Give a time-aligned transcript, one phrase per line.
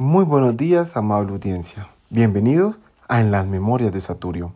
[0.00, 1.88] Muy buenos días, amable audiencia.
[2.08, 4.54] Bienvenidos a En las Memorias de Saturio.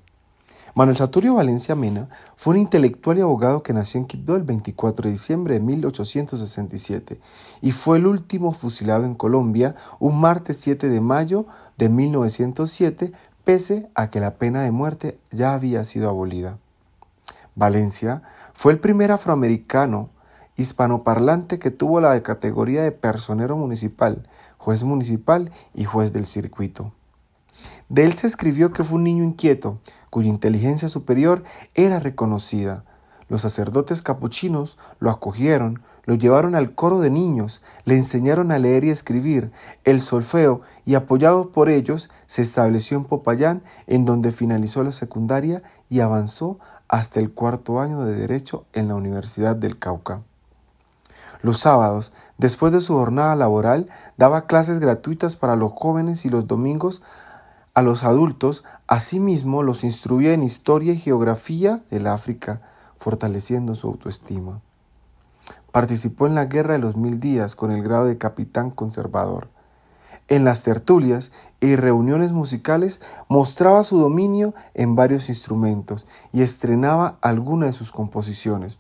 [0.77, 5.03] Manuel Saturio Valencia Mena fue un intelectual y abogado que nació en Quibdó el 24
[5.03, 7.21] de diciembre de 1867
[7.61, 11.47] y fue el último fusilado en Colombia un martes 7 de mayo
[11.77, 13.13] de 1907,
[13.43, 16.59] pese a que la pena de muerte ya había sido abolida.
[17.57, 18.23] Valencia
[18.53, 20.09] fue el primer afroamericano
[20.57, 24.29] hispanoparlante que tuvo la categoría de personero municipal,
[24.59, 26.93] juez municipal y juez del circuito.
[27.89, 29.79] De él se escribió que fue un niño inquieto,
[30.11, 31.43] cuya inteligencia superior
[31.75, 32.85] era reconocida.
[33.29, 38.85] Los sacerdotes capuchinos lo acogieron, lo llevaron al coro de niños, le enseñaron a leer
[38.85, 39.53] y escribir,
[39.85, 45.63] el solfeo, y apoyado por ellos, se estableció en Popayán, en donde finalizó la secundaria
[45.89, 46.59] y avanzó
[46.89, 50.23] hasta el cuarto año de Derecho en la Universidad del Cauca.
[51.43, 56.47] Los sábados, después de su jornada laboral, daba clases gratuitas para los jóvenes y los
[56.47, 57.03] domingos
[57.75, 58.65] a los adultos.
[58.87, 62.63] Asimismo, los instruía en historia y geografía del África,
[62.97, 64.61] fortaleciendo su autoestima.
[65.73, 69.49] Participó en la Guerra de los Mil Días con el grado de capitán conservador.
[70.29, 77.71] En las tertulias y reuniones musicales mostraba su dominio en varios instrumentos y estrenaba algunas
[77.71, 78.79] de sus composiciones.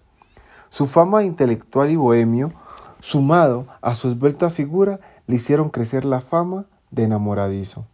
[0.69, 2.55] Su fama intelectual y bohemio,
[3.03, 7.84] sumado a su esbelta figura, le hicieron crecer la fama de enamoradizo.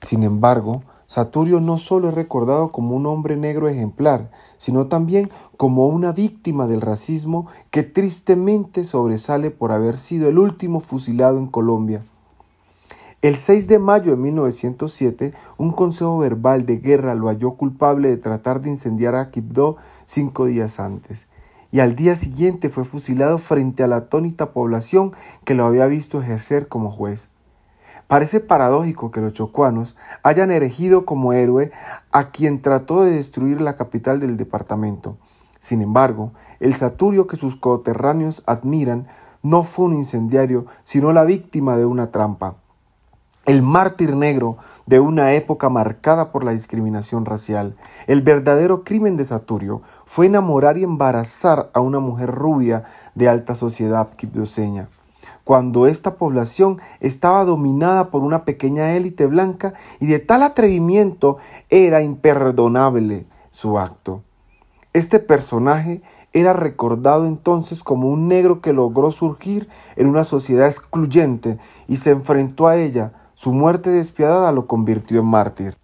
[0.00, 5.88] Sin embargo, Saturio no solo es recordado como un hombre negro ejemplar, sino también como
[5.88, 12.04] una víctima del racismo que tristemente sobresale por haber sido el último fusilado en Colombia.
[13.22, 18.16] El 6 de mayo de 1907, un consejo verbal de guerra lo halló culpable de
[18.16, 21.26] tratar de incendiar a Quibdó cinco días antes
[21.72, 25.12] y al día siguiente fue fusilado frente a la atónita población
[25.44, 27.30] que lo había visto ejercer como juez.
[28.06, 31.72] Parece paradójico que los chocuanos hayan erigido como héroe
[32.12, 35.16] a quien trató de destruir la capital del departamento.
[35.58, 39.08] Sin embargo, el Saturio que sus coterráneos admiran
[39.42, 42.56] no fue un incendiario, sino la víctima de una trampa
[43.44, 47.76] el mártir negro de una época marcada por la discriminación racial.
[48.06, 53.54] El verdadero crimen de Saturio fue enamorar y embarazar a una mujer rubia de alta
[53.54, 54.88] sociedad quibdoseña,
[55.44, 61.38] cuando esta población estaba dominada por una pequeña élite blanca y de tal atrevimiento
[61.68, 64.22] era imperdonable su acto.
[64.92, 71.58] Este personaje era recordado entonces como un negro que logró surgir en una sociedad excluyente
[71.88, 75.76] y se enfrentó a ella su muerte despiadada lo convirtió en mártir.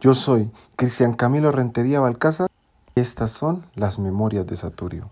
[0.00, 2.48] Yo soy Cristian Camilo Rentería Balcázar
[2.94, 5.10] y estas son las memorias de Saturio.